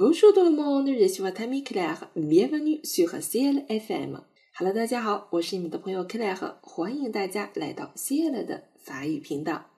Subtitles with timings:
[0.00, 2.08] Bonjour tout le monde, je suis votre ami Claire.
[2.14, 4.20] Bienvenue sur CL FM.
[4.56, 9.70] Hello，大家好，我是你们的朋友 Claire，欢迎大家来到 Ciel 的法语频道。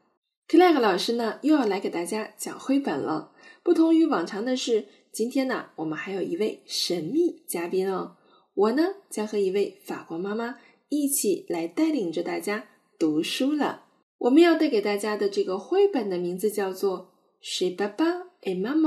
[0.47, 3.33] Claire 老师呢又要来给大家讲绘本了。
[3.63, 8.19] 不同于往常的是，今天呢我们还有一位神秘嘉宾哦。
[8.53, 10.57] 我呢将和一位法国妈妈
[10.91, 12.67] 一起来带领着大家
[12.99, 13.85] 读书了。
[14.19, 17.11] 我们要带给大家的这个绘本的名字叫做
[17.43, 18.83] 《Chez Papa et Maman》。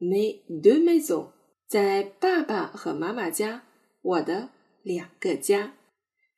[0.00, 1.30] Mais deux maisons，
[1.66, 3.62] 在爸爸和妈妈家，
[4.02, 4.50] 我的
[4.82, 5.74] 两个家。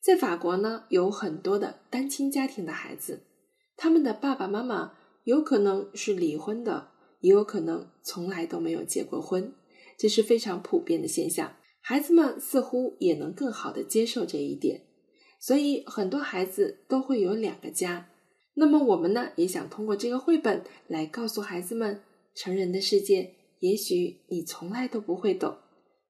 [0.01, 3.23] 在法国呢，有很多的单亲家庭的孩子，
[3.77, 4.93] 他们的爸爸妈妈
[5.25, 9.53] 有可能是离婚的，也有可能从来都没有结过婚，
[9.99, 11.57] 这是非常普遍的现象。
[11.81, 14.83] 孩子们似乎也能更好的接受这一点，
[15.41, 18.09] 所以很多孩子都会有两个家。
[18.55, 22.03] 那么我们呢，也想通过这个绘本来告诉孩子们，
[22.35, 23.36] 成人的世界。
[23.60, 25.58] 也许你从来都不会懂，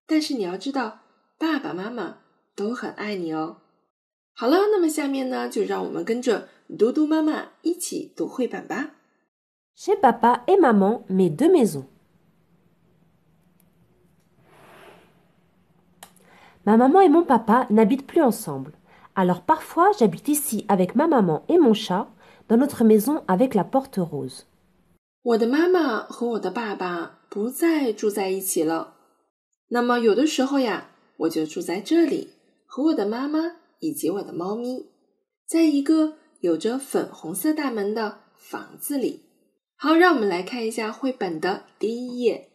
[0.07, 0.99] 但是你要知道，
[1.37, 2.17] 爸爸妈妈
[2.55, 3.57] 都很爱你哦。
[4.33, 6.47] 好了，那么下面呢，就让我们跟着
[6.79, 8.91] 嘟嘟妈妈一起读绘本吧。
[9.75, 11.85] Chez papa et maman, mes deux maisons.
[16.63, 18.73] Ma maman et mon papa n'habitent plus ensemble.
[19.15, 22.07] Alors parfois j'habite ici avec ma maman et mon chat,
[22.47, 24.45] dans notre maison avec la porte rose.
[25.23, 28.94] 我的妈妈和我的爸爸 不再住在一起了。
[29.68, 32.30] 那么有的时候呀，我就住在这里，
[32.64, 34.86] 和我的妈妈以及我的猫咪，
[35.46, 39.20] 在一个有着粉红色大门的房子里。
[39.76, 42.48] 好，让我们来看一下绘本的第一页。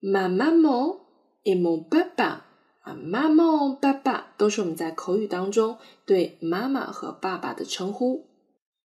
[0.00, 1.06] 妈妈猫
[1.44, 2.44] ，et mon 爸爸
[2.82, 8.26] 啊，妈妈、爸爸都是我们在口语当中对妈妈和爸爸的称呼。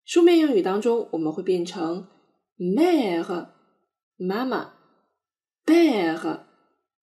[0.06, 2.08] 书面用语当中，我们会变成。
[2.58, 3.48] mère
[4.16, 4.76] 妈妈
[5.70, 6.40] ，père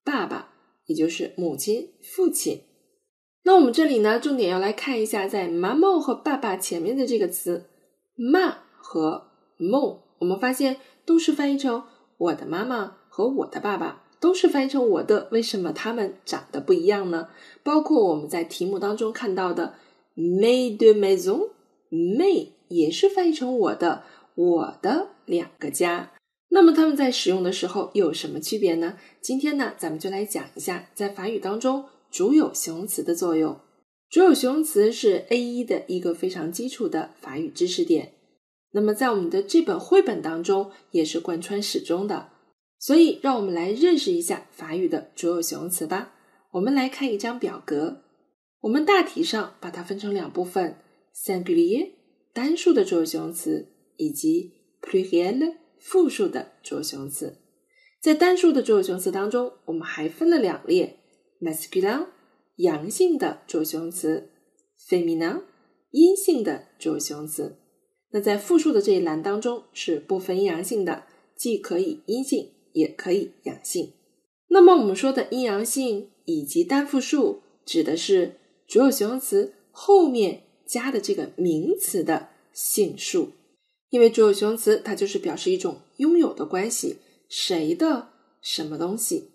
[0.05, 0.48] 爸爸，
[0.86, 2.62] 也就是母亲、父亲。
[3.45, 7.66] 那我们这里呢，重点要来看一下，在妈妈和爸爸前面的这个词
[8.16, 9.28] 妈和
[9.59, 11.84] mon，，我们发现都是翻译成
[12.19, 15.28] 我的妈妈和我的爸爸，都是翻译成我的。
[15.31, 17.28] 为什么他们长得不一样呢？
[17.62, 19.75] 包括我们在题目当中看到的
[20.16, 24.03] “may de maison”，“may” 也是翻译成我的。
[24.34, 26.12] 我的两个家，
[26.56, 28.97] 那么他们在使用的时候又有什么区别呢？
[29.21, 33.61] 今天呢，咱们就来讲一下在法语当中主有形容词的作用。
[34.09, 38.15] 主有形容词是 A 一的一个非常基础的法语知识点，
[38.72, 42.31] 那么在我们的这本绘本当中也是贯穿始终的。
[42.78, 46.15] 所以，让我们来认识一下法语的主有形容词吧。
[46.53, 48.00] 我们来看一张表格，
[48.62, 50.78] 我们大体上把它分成两部分
[51.15, 51.91] ：singulier
[52.33, 53.69] 单数的主有形容词。
[53.99, 54.53] 以及
[54.83, 57.38] pluriel 复数的主形容词，
[58.00, 60.98] 在单数的主形容词当中，我们还分了两列
[61.41, 62.06] ：masculine
[62.56, 64.31] 阳性的主形容词
[64.88, 65.42] ，feminine
[65.91, 67.59] 阴性的主形容词。
[68.10, 71.04] 那在复数的这一栏当中是不分阴阳性的，
[71.37, 73.93] 既可以阴性也可以阳性。
[74.48, 83.32] 那么我们说的阴阳性以及单复数，指的是主有形容词后面加的这个名词的性数。
[83.91, 86.97] 因为主有形容词，它就是表示一种拥有的关系，
[87.28, 88.08] 谁的
[88.42, 89.30] 什么东西。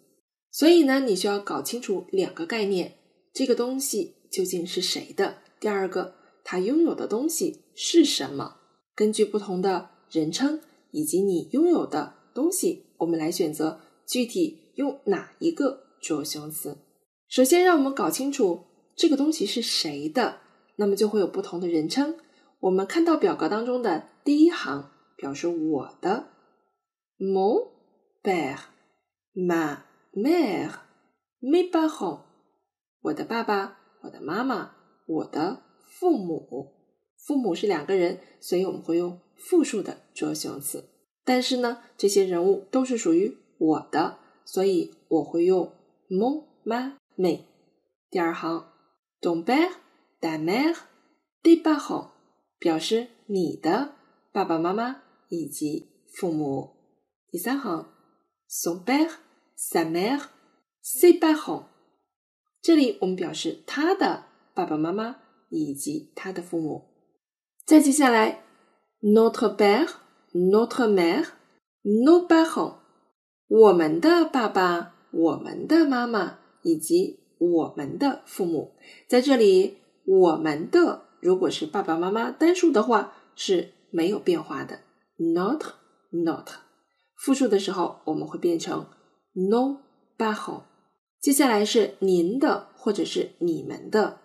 [0.52, 2.98] 所以呢，你需要搞清楚两个概念：
[3.34, 5.38] 这个东西究竟是谁的？
[5.60, 8.58] 第二个，它拥有的东西是什么？
[8.94, 10.60] 根据不同的人称
[10.92, 16.78] 以及你拥有的东西，我们来选择具体用哪一个主有形容词。
[17.30, 18.66] 首先，让我们搞清楚
[18.98, 20.40] 这个东西是谁的，
[20.76, 22.18] 那么就会有不同的人称。
[22.62, 26.28] 我们看到表格当中的第一行表示我的
[27.18, 27.72] ，mon
[28.22, 28.60] père,
[29.34, 29.78] ma
[30.14, 30.74] mère,
[31.42, 32.22] mes parents，
[33.02, 34.76] 我的爸爸，我的妈妈，
[35.08, 36.78] 我的父母。
[37.18, 40.88] 父母是两个人，所以我们会用复数的主要形容词。
[41.26, 45.74] 但是呢，这些人物都是属于我的，所以我会用
[46.10, 47.42] mon, ma, mes。
[48.12, 48.72] 第二行
[49.20, 49.72] ，ton père,
[50.20, 50.76] ta mère,
[51.42, 52.10] tes parents。
[52.62, 53.96] 表示你的
[54.32, 56.76] 爸爸妈妈以及父母。
[57.32, 57.92] 第三行
[58.48, 59.14] ，son père,
[59.58, 60.26] sa mère,
[60.84, 61.64] ses parents。
[62.62, 65.16] 这里我们表示他的爸爸妈妈
[65.50, 66.84] 以及他的父母。
[67.66, 68.44] 再接下来
[69.02, 69.90] ，notre père,
[70.32, 71.30] notre mère,
[71.84, 72.76] nos parents。
[73.48, 78.76] 我们的爸爸、我们的妈妈以及我们的父母。
[79.08, 81.08] 在这里，我们的。
[81.22, 84.80] 如果是爸爸妈妈单数的话是没有变化的
[85.18, 85.64] ，not
[86.10, 86.50] not。
[87.16, 88.88] 复数的时候我们会变成
[89.36, 89.78] nos
[90.18, 90.64] parents。
[91.22, 94.20] 接下来是您的或者是你们的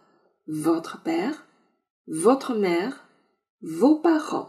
[0.47, 4.49] ，votre père，votre mère，vos père，。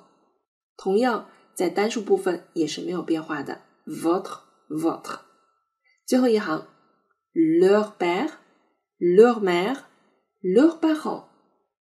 [0.77, 5.19] 同样在单数部分也是没有变化的，votre，votre。
[6.05, 6.65] 最后一行
[7.33, 11.26] ，leur père，leur mère，leurs parents。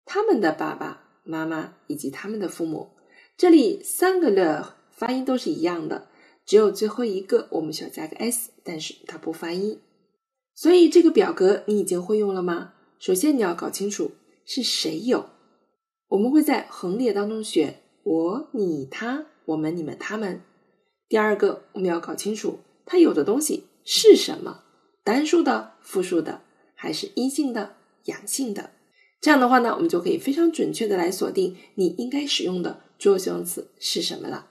[0.06, 2.92] 他们的爸爸妈妈以及他们的父母。
[3.36, 6.08] 这里三个 le 发音都是一样的，
[6.46, 9.82] 只有最后一个我们需要加个 s，但是它不发音。
[10.54, 12.74] 所以这个表格你已经会用了吗？
[12.98, 14.12] 首先你要搞清楚
[14.46, 15.30] 是谁有，
[16.08, 20.42] 我们会在横列当中选我、你、他、我们、你们、他们。
[21.10, 24.64] 第二个我们要搞清楚它有的东西是什么，
[25.04, 26.42] 单数的、复数的，
[26.74, 27.76] 还是阴性的、
[28.06, 28.72] 阳性的。
[29.22, 34.48] 这样的话呢，我们就可以非常准确的来锁定你应该使用的主要形容词是什么了。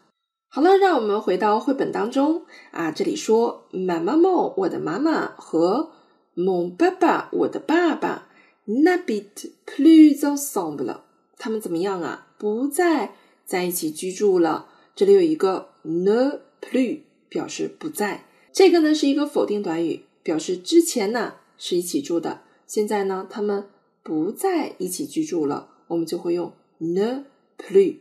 [0.48, 5.90] 好了，让我们回到绘本当中啊，这里说妈妈梦，我的妈妈和
[6.34, 8.28] 梦爸爸，我的爸爸
[8.66, 10.98] ，“na bit plus ensemble，
[11.38, 12.28] 他们怎么样啊？
[12.38, 13.14] 不再
[13.44, 14.68] 在一起居住了。
[14.96, 18.24] 这里有一个 ne plus，表示不在。
[18.52, 23.68] 这个呢是一个否定短语，表示之前呢是一起住的，现在呢他们。
[24.04, 27.24] 不在一起居住了，我们就会用 ne
[27.56, 27.96] plus。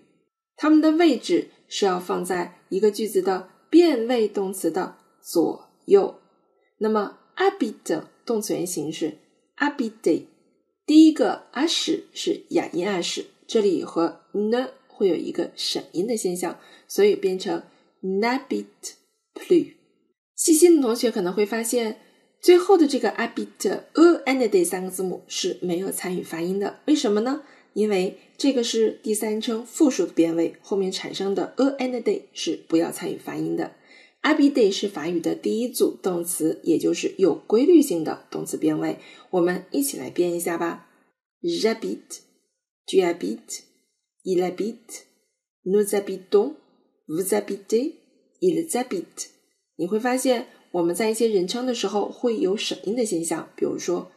[0.57, 6.19] 它们的位置是要放在一个句子的变位动词的左右。
[6.79, 9.17] 那么 habite 动词原形是
[9.55, 10.25] habite，
[10.85, 17.63] 第一个 ash 是哑音 ash，这里和 ne 会有一个省音的现象，所以变成
[18.01, 18.65] n'habite
[19.33, 19.73] plus。
[20.35, 22.01] 细心的同学可能会发现。
[22.43, 23.85] 最后的这个 abit a
[24.25, 27.41] and d 三个字母是没有参与发音的，为什么呢？
[27.71, 33.71] 因为这个是第三称复数的变位，后面产生的 a and d 是不要参与发音的。
[34.23, 38.97] abit 是法语的第一组动词，也就是有规律性的动词变位。
[39.29, 40.89] 我们一起来编一下吧
[41.41, 49.27] ：j'habite，tu habites，il habite，nous habitons，vous habitez，ils habitent。
[49.77, 50.47] 你会发现。
[50.73, 54.11] 我们在一些人称的时候会有省音的现象，比如说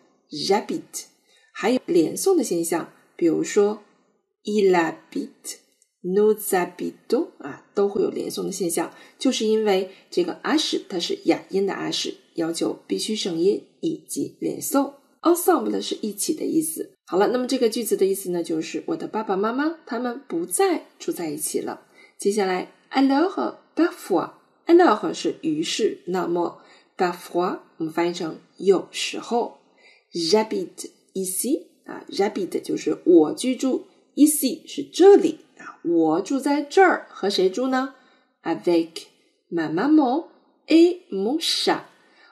[0.48, 1.04] rabbit，
[1.52, 3.82] 还有连诵的现象，比如说
[4.44, 5.58] ilabit,
[6.02, 14.94] nuzabido 啊，都会有连诵的现象，就是因为这个 ash 它是哑音的 ash，要求必须省音以及连诵。
[15.20, 16.92] ensemble 是一起的意思。
[17.06, 21.82] 好了，那么这个句子的意思呢，就是我的爸爸妈妈他们不再住在一起了。
[22.18, 24.35] 接下来 alors parfois。
[24.66, 26.60] Alors 是于是，那么
[26.96, 29.58] parfois 我们翻译成有时候。
[30.12, 37.94] j'habite ici 啊，j'habite 就是我居住，ici 是这里啊，我住在这儿，和谁住呢
[38.42, 39.02] ？avec
[39.50, 40.26] ma maman
[40.68, 41.82] et mon chat，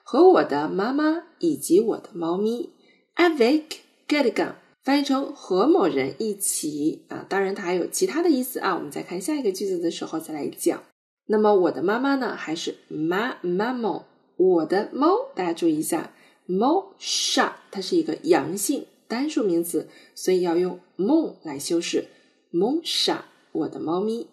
[0.03, 2.71] 和我的妈妈以及我的猫咪。
[3.17, 3.65] avec
[4.09, 10.83] quelqu'un 翻译成和某人一起啊，当然它还有其他的意思啊，我们在看下一个句子的时候再来讲。
[11.27, 12.37] 那么我的妈妈呢？
[12.37, 14.05] 还是妈妈猫？
[14.37, 16.13] 我的猫，大家注意一下，
[16.45, 22.09] 猫 sha 它是一个阳性单数名词，所以要用 mon 来修饰
[22.53, 23.23] ，mo sha，
[23.53, 24.27] 我的猫咪。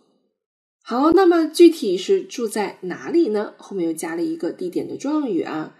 [0.83, 3.53] 好，那么具体是住在哪里呢？
[3.57, 5.77] 后面又加了一个地点的状语啊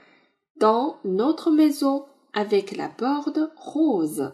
[0.60, 4.34] ，dans notre maison avec la porte rose。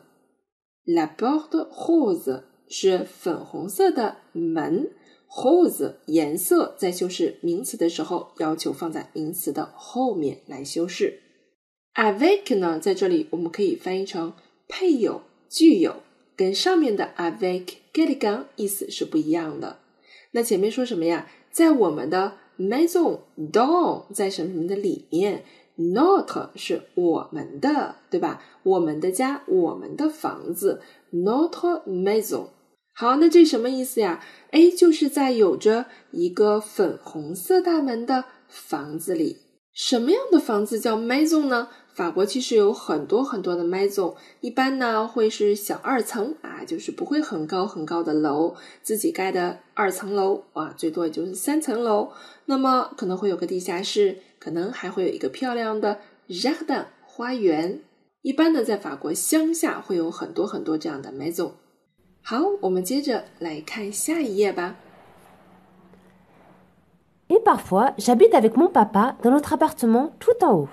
[0.84, 4.92] la porte rose 是粉红色的门。
[5.30, 11.20] Whose 颜色在修饰名词的时候，要求放在名词的后面来修饰。
[11.94, 14.34] avec 呢，在这里我们可以翻译成
[14.68, 15.98] 配有、具有，
[16.36, 19.80] 跟上面的 avec quelqu'un 意思是不一样的。
[20.32, 21.28] 那前面说什么呀？
[21.52, 25.44] 在我们的 maison dans 在什么什么的里面
[25.76, 28.44] ，not 是我们的，对吧？
[28.62, 31.56] 我们的家，我们的房子，not
[31.88, 32.50] maison。
[33.00, 34.24] 好，那这什么意思呀？
[34.50, 39.38] 哎，就是在有着一个粉红色大门的房子里。
[39.72, 41.70] 什么样的房子叫 maison 呢？
[41.94, 52.10] 法国其实有很多很多的 maison，一般呢会是小二层啊，就是不会很高很高的楼，自己盖的二层楼啊，最多也就是三层楼。
[52.46, 57.84] 那么可能会有个地下室，可能还会有一个漂亮的 jardin 花园。
[58.24, 61.52] 一般呢，在法国乡下会有很多很多这样的 maison。
[62.30, 64.76] 好，我们接着来看下一页吧。
[67.30, 70.68] Et parfois, j'habite avec mon papa dans notre appartement tout en haut.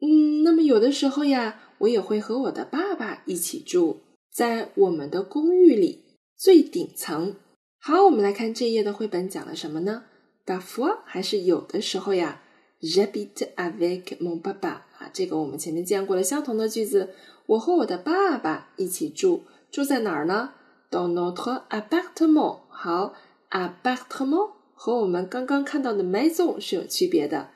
[0.00, 6.04] 嗯，那么有的时候呀，我也会和我的爸爸一起住在我们的公寓里
[6.36, 7.34] 最顶层。
[7.80, 10.04] 好，我们来看这页的绘本讲了什么呢
[10.46, 12.40] ？parfois 还是有的时候呀
[12.80, 17.08] j'habite avec mon papa 啊，这个我们前面见过了相同的句子。
[17.46, 19.42] 我和我的爸爸一起住，
[19.72, 20.52] 住在哪儿呢
[20.90, 22.60] ？Dans notre appartement。
[22.70, 23.14] 好
[23.50, 27.50] ，appartement 和我们刚刚看到的 maison 是有区别的。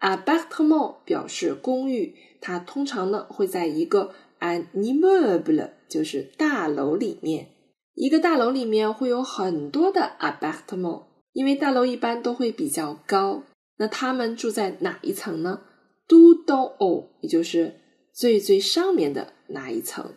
[0.00, 7.48] appartement 表示公寓，它通常呢会在一个 an immeuble，就是大楼里面。
[7.94, 13.44] 一个大楼里面会有很多的 appartement，因为大楼一般都会比较高。
[13.76, 15.60] 那他们住在哪一层呢
[16.08, 17.80] ？tout en haut，也就是
[18.12, 20.14] 最最上面的那一层。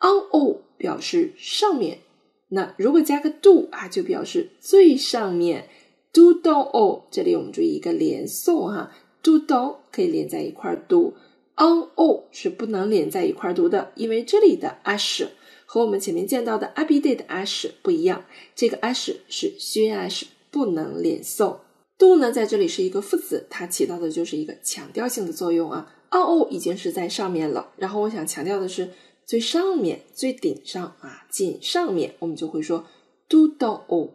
[0.00, 2.00] en haut 表示上面，
[2.54, 5.68] 那如果加个 do 啊，就表示最上面。
[6.12, 11.12] do do o，这里我们注意一个连诵哈，do do 可以连在一块儿读
[11.56, 15.26] ，on o 是不能连在一块儿读的，因为这里的 ash
[15.66, 21.56] 和我们前面见到的 abide 的 ash 不一样，这个 ash 是虚 ash，不能连诵。
[21.98, 25.92] do 呢，在这里是一个副词，它起到的就是一个强调性的作用啊。
[26.12, 28.90] on o 已经是在上面了，然后我想强调的是
[29.26, 32.86] 最上面、最顶上啊，紧上面，我们就会说
[33.28, 34.10] do do o。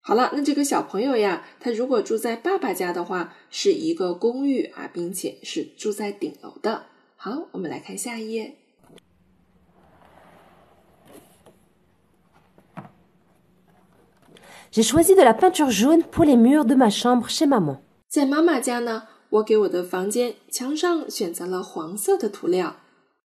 [0.00, 6.86] 好了，那这个小朋友呀，他如果住在爸爸家的话，是一个公寓啊，并且是住在顶楼的。
[7.16, 8.56] 好，我们来看下一页。
[14.70, 17.78] J'ai choisi de la peinture jaune pour les murs de ma chambre chez maman。
[18.08, 22.76] 在妈妈家呢，我给我的房间墙上选择了黄色的涂料。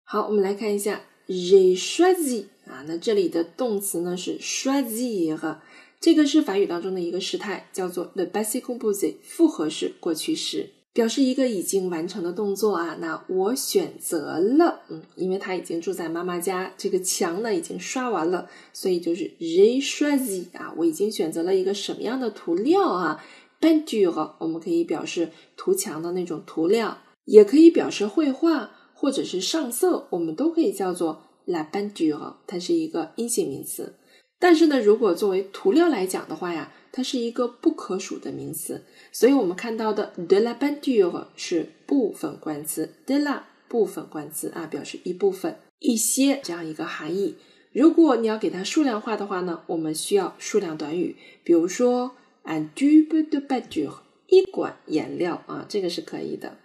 [0.03, 5.57] 好，我们来看一下 j'ai choisi 啊，那这里的动词呢是 choisir，
[5.99, 10.69] 这个是法语当中的一个时态，叫做 le passé composé 复合式过去时。
[10.93, 23.23] 表示一个已经完成的动作啊，那我选择了，嗯，因为他已经住在妈妈家，这个墙呢已经刷完了，所以就是 j'ai choisi 啊，我已经选择了一个什么样的涂料啊
[23.61, 33.93] ？peinture 我们可以表示涂墙的那种涂料，也可以表示绘画或者是上色，我们都可以叫做 la peinture，它是一个阴性名词。
[34.39, 36.73] 但是呢，如果作为涂料来讲的话呀。
[36.89, 47.35] 它是一个不可数的名词，所以我们看到的 de la peinture 是部分冠词，de la 部分冠词啊，表示一部分、一些这样一个含义。
[47.71, 52.13] 如果你要给它数量化的话呢，我们需要数量短语，比如说
[52.45, 56.57] un tube de peinture 一管颜料啊，这个是可以的。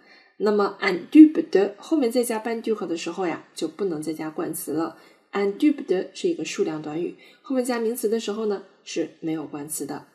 [0.43, 4.97] 那么 un tube de 后面再加 peinture 的时候呀，就不能再加冠词了。
[5.31, 10.05] un tube de 是一个数量短语，后面加名词的时候呢是没有冠词的。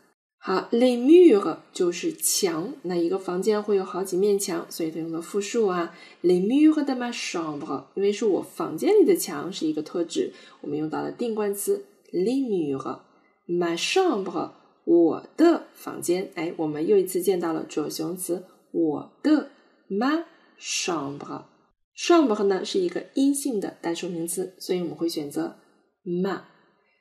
[0.40, 5.94] 好，les murs 就是墙，那一个房间会有好几面墙，所以它用的复数啊。
[6.22, 12.98] les murs de ma chambre，因为是我房间里的墙是一个特指，我们用到了定冠词 les murs。
[13.46, 14.50] ma chambre，
[14.84, 19.48] 我的房间，哎，我们又一次见到了主形容词我的
[19.88, 20.24] ma
[20.60, 25.56] chambre，chambre 呢是一个阴性的单数名词，所以我们会选择
[26.04, 26.42] ma，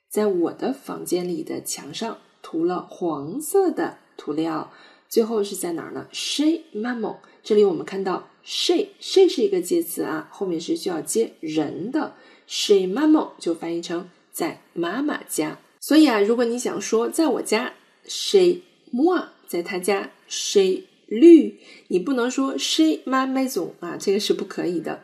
[0.09, 2.17] 在我的房间里的墙上。
[2.43, 4.71] 涂了黄色的涂料，
[5.09, 12.15] 最后是在哪儿呢？she maman，这里我们看到 she，she 是一个介词啊，后面是需要接人的
[12.45, 15.59] ，she maman 就翻译成在妈妈家。
[15.81, 17.73] 所以啊，如果你想说在我家
[18.05, 18.61] ，she
[18.93, 21.55] moi，在他家，she lui，
[21.87, 25.03] 你不能说 chez ma maison 啊，这个是不可以的。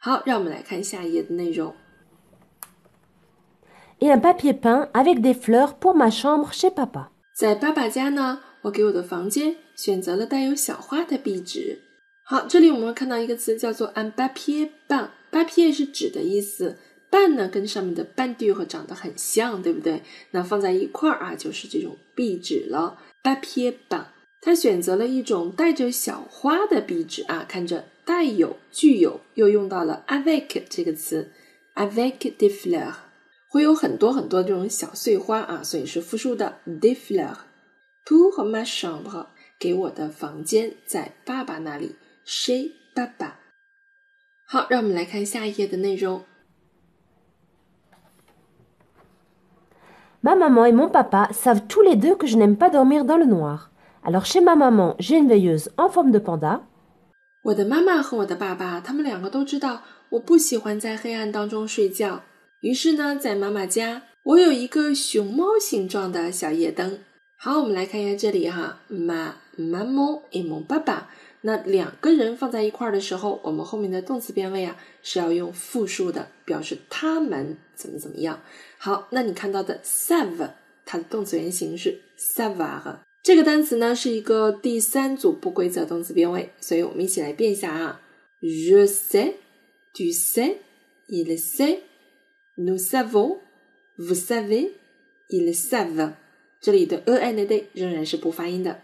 [0.00, 1.74] 好，让我们来看下一页的内容。
[4.00, 7.08] et un papier peint avec des fleurs pour ma chambre chez papa。
[7.34, 11.80] 在爸爸家呢，我给我的房间选择了带有小花的壁纸。
[12.24, 15.08] 好，这里我们看到一个词叫做 un papier peint。
[15.30, 16.78] papier 是纸的意思
[17.10, 20.02] ，peint 呢跟上面的 peinture 长得很像，对不对？
[20.30, 22.98] 那放在一块儿啊，就是这种壁纸了。
[23.22, 24.04] papier peint，
[24.40, 31.32] 他选择了一种带着小花的壁纸啊，看着带有、具有，又用到了 avec 这个词
[31.74, 32.94] ，avec des fleurs。
[33.50, 37.38] 会有很多很多这种小碎花啊，所以是复数的 des fleurs。
[38.04, 39.26] Pour ma chambre，
[39.58, 43.40] 给我的房间在爸爸那里，chez 爸爸。
[44.46, 46.24] 好，让我们来看下一页的内容。
[50.22, 53.24] Ma maman et mon papa savent tous les deux que je n'aime pas dormir dans le
[53.24, 53.70] noir.
[54.02, 56.62] Alors chez ma maman, j'ai une veilleuse en forme de panda.
[57.42, 62.22] 我的妈妈和我的爸爸，他们两个都知道我不喜欢在黑暗当中睡觉。
[62.60, 66.98] 于是呢，在妈妈家，我有一个熊猫形状的小夜灯。
[67.36, 71.02] 好，我们来看一下这里哈，ma maman et mon papa。
[71.42, 78.40] 那两个人放在一块儿的时候，我们后面的动词变位啊是要用复数的，表示他们怎么怎么样。
[78.78, 80.50] 好，那你看到的 save，
[80.84, 82.96] 它的动词原形是 savoir。
[83.28, 88.00] 这个单词呢是一个第三组不规则动词变位，所以我们一起来变一下啊。
[88.40, 89.34] Je sais,
[89.92, 90.54] tu sais,
[91.08, 91.80] il sait,
[92.56, 93.36] nous savons,
[93.98, 94.70] vous savez,
[95.28, 96.14] ils savent。
[96.58, 98.80] 这里的 a and d 仍然是不发音的。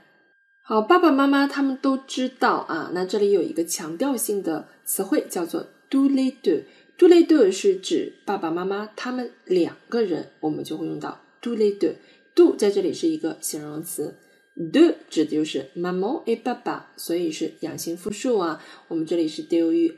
[0.60, 2.90] 好，爸爸妈妈他们都知道啊。
[2.92, 6.64] 那这里有一个强调性的词汇叫做 tous les deux。
[6.98, 11.94] tous les deux 是指爸爸妈妈他们两个人，我们就会用到 doule do。
[12.34, 14.16] do 在这里是一个形容词
[14.56, 18.62] do 指的就是 maman et 爸爸，所以是阳性复数啊。
[18.88, 19.94] 我们这里是 deux，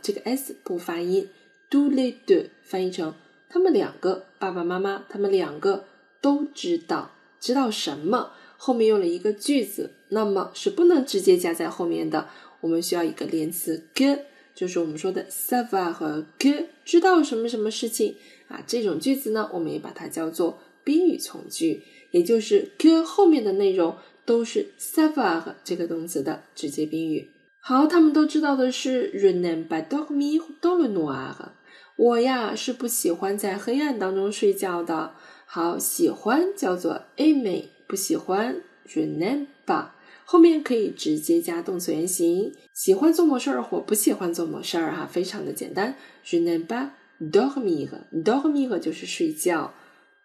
[0.00, 1.28] 这个 s 不发音
[1.68, 3.14] ，tous les deux 翻译成
[3.48, 5.86] 他们两个爸爸妈妈，他们两个
[6.20, 7.10] 都知道，
[7.40, 8.32] 知道什么？
[8.56, 12.28] 后面用了一个句子，那么是不能直接加在后面的，
[12.60, 14.16] 我们需要一个连词 g，
[14.54, 18.14] 就是我们说的 savoir 和 g，知道什么什么事情
[18.46, 18.62] 啊？
[18.64, 20.60] 这种句子呢，我们也把它叫做。
[20.84, 21.80] 宾语从句，
[22.12, 27.28] 也就是 q 后面的内容都是 savoir 这个动词的直接宾语。
[27.60, 30.86] 好，他们都知道的是 r e n a m b a d o r m i d o l
[30.86, 31.52] n o i r。
[31.96, 35.14] 我呀是不喜欢在黑暗当中睡觉的。
[35.46, 38.62] 好，喜欢叫做 aimer，不喜欢
[38.94, 39.92] r e n a m b a。
[40.24, 45.94] 后面可以直接加动词原形，喜欢做某事儿或不喜欢做某事儿哈，非常的简单。
[46.24, 46.90] je n'aime pas
[47.20, 49.74] dormir，dormir 就是睡觉。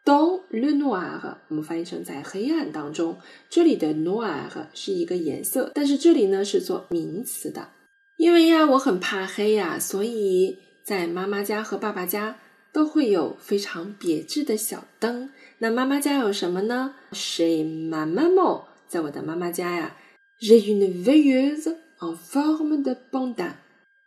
[0.07, 3.17] Dans le noir，我们翻译成在黑暗当中。
[3.49, 7.71] 这里的 noir 是一个颜色，但是这里呢是做名词的。
[8.15, 12.37] 因为呀，我很怕黑呀，所以在妈妈家和爸爸家
[12.71, 15.29] 都会有非常别致的小灯。
[15.57, 19.97] 那妈妈家有什么呢？Chez ma maman，在我的妈妈家呀
[20.39, 23.57] ，j'ai une veilleuse en forme de b a n d a。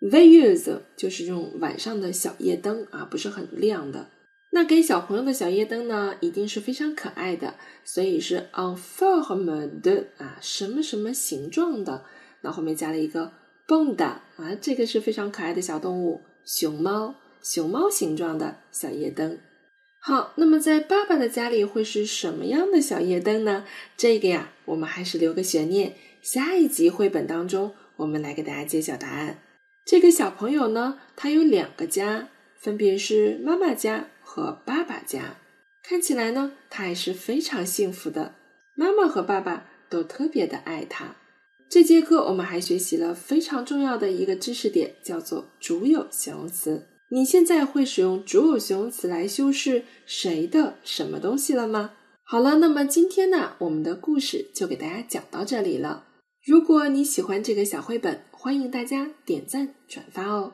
[0.00, 4.08] veilleuse 就是这种晚上的小夜灯啊，不是很亮的。
[4.52, 7.54] 那给小朋友的小夜灯呢，一定是非常可爱的，
[7.84, 12.04] 所以是 en forme de 啊，什么什么形状的，
[12.40, 13.32] 那后面加了一个
[13.68, 14.04] bonda
[14.36, 19.38] 啊，这个是非常可爱的小动物，熊猫，熊猫形状的小夜灯。
[20.00, 23.64] 好，那么在爸爸的家里会是什么样的小夜灯呢？
[23.96, 29.38] 这个呀，我们还是留个悬念，下一集绘本当中我们来给大家揭晓答案。
[29.84, 34.08] 这个小朋友呢，他有两个家，分别是妈妈家。
[34.32, 35.38] 和爸爸家，
[35.82, 38.36] 看起来呢，他还是非常幸福的。
[38.76, 41.16] 妈妈和爸爸都特别的爱他。
[41.68, 46.86] 这节课我们还学习了非常重要的一个知识点，叫做主有形容词。
[47.10, 51.94] 你现在会使用主有形容词来修饰谁的什么东西了吗？
[52.22, 56.04] 好了，那么今天呢，我们的故事就给大家讲到这里了。
[56.46, 60.52] 如果你喜欢这个小绘本，欢迎大家点赞转发哦。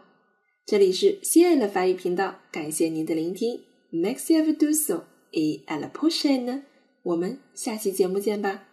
[0.65, 3.66] 这里是西爱的法语频道，感谢您的聆听。
[3.99, 4.93] Merci à vous tous
[5.33, 6.61] et à la prochaine。
[7.03, 8.65] 我们下期节目见吧。